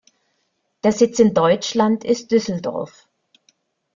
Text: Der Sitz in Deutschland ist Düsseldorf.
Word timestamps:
Der 0.83 0.93
Sitz 0.93 1.19
in 1.19 1.35
Deutschland 1.35 2.03
ist 2.03 2.31
Düsseldorf. 2.31 3.07